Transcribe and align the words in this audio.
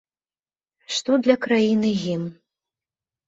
Што 0.95 1.11
для 1.27 1.35
краіны 1.45 1.91
гімн? 2.05 2.31